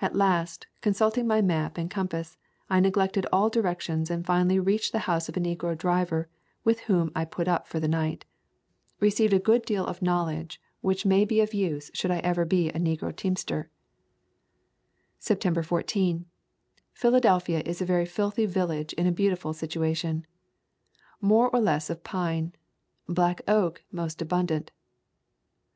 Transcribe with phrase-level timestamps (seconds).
[0.00, 2.36] At last, consulting my map and com pass,
[2.68, 6.28] I neglected all directions and finally reached the house of a negro driver,
[6.64, 8.24] with whom I put up for the night.
[8.98, 11.90] Received a good deal of [32] The Cumberland Mountains knowledge which may be of use
[11.94, 13.70] should I ever be a negro teamster.
[15.20, 16.26] September 14.
[16.92, 20.26] Philadelphia is a very filthy village in a beautiful situation.
[21.20, 22.54] More or less of pine.
[23.08, 24.72] Black oak most abundant.